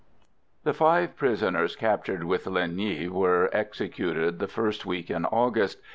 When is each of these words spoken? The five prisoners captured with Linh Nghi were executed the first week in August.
The 0.63 0.73
five 0.73 1.15
prisoners 1.15 1.75
captured 1.75 2.23
with 2.23 2.45
Linh 2.47 2.73
Nghi 2.75 3.07
were 3.07 3.51
executed 3.53 4.39
the 4.39 4.47
first 4.47 4.83
week 4.83 5.11
in 5.11 5.25
August. 5.27 5.79